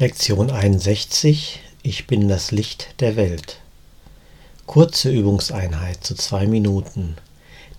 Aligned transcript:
Lektion 0.00 0.50
61 0.50 1.60
Ich 1.82 2.06
bin 2.06 2.26
das 2.26 2.52
Licht 2.52 2.94
der 3.00 3.16
Welt. 3.16 3.60
Kurze 4.64 5.10
Übungseinheit 5.10 6.02
zu 6.02 6.14
zwei 6.14 6.46
Minuten. 6.46 7.18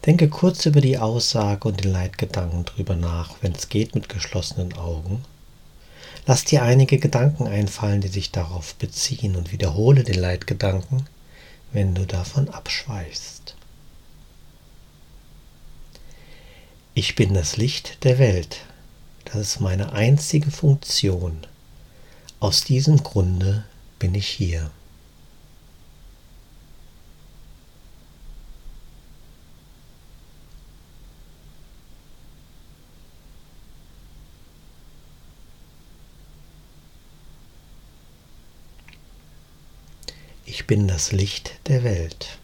Denke 0.05 0.29
kurz 0.29 0.68
über 0.68 0.81
die 0.81 0.99
Aussage 0.99 1.68
und 1.68 1.84
den 1.84 1.92
Leitgedanken 1.92 2.65
drüber 2.65 2.96
nach, 2.96 3.38
wenn 3.42 3.54
es 3.54 3.70
geht 3.70 3.96
mit 3.96 4.07
geschlossenen 4.07 4.73
Augen. 4.73 5.26
Lass 6.28 6.46
dir 6.46 6.62
einige 6.62 6.99
Gedanken 6.99 7.47
einfallen, 7.47 8.02
die 8.02 8.07
sich 8.07 8.29
darauf 8.29 8.75
beziehen 8.75 9.35
und 9.35 9.51
wiederhole 9.51 10.03
den 10.03 10.19
Leitgedanken, 10.19 11.07
wenn 11.73 11.95
du 11.95 12.05
davon 12.05 12.49
abschweichst. 12.49 13.55
Ich 16.93 17.15
bin 17.15 17.33
das 17.33 17.57
Licht 17.57 18.03
der 18.03 18.19
Welt. 18.19 18.59
Das 19.25 19.38
ist 19.38 19.59
meine 19.59 19.93
einzige 19.93 20.51
Funktion. 20.51 21.47
Aus 22.42 22.64
diesem 22.64 23.04
Grunde 23.04 23.66
bin 24.00 24.16
ich 24.16 24.27
hier. 24.27 24.72
Ich 40.46 40.66
bin 40.66 40.88
das 40.88 41.12
Licht 41.12 41.60
der 41.68 41.84
Welt. 41.84 42.40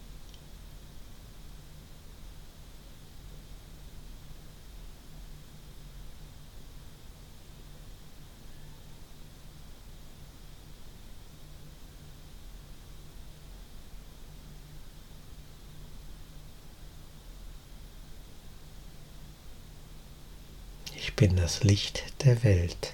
Ich 20.96 21.07
bin 21.18 21.34
das 21.34 21.64
Licht 21.64 22.04
der 22.22 22.44
Welt. 22.44 22.92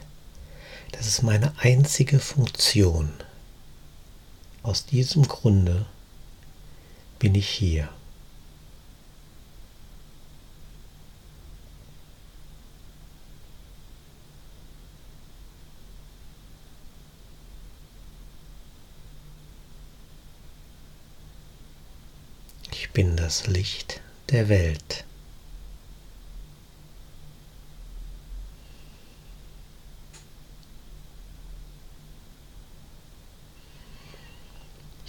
Das 0.92 1.06
ist 1.06 1.22
meine 1.22 1.52
einzige 1.58 2.18
Funktion. 2.18 3.12
Aus 4.62 4.86
diesem 4.86 5.28
Grunde 5.28 5.84
bin 7.18 7.34
ich 7.34 7.50
hier. 7.50 7.90
Ich 22.72 22.90
bin 22.92 23.18
das 23.18 23.46
Licht 23.48 24.00
der 24.30 24.48
Welt. 24.48 25.04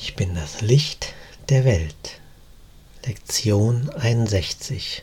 Ich 0.07 0.15
bin 0.15 0.35
das 0.35 0.61
Licht 0.61 1.15
der 1.49 1.65
Welt. 1.65 2.21
Lektion 3.07 3.89
61. 3.89 5.01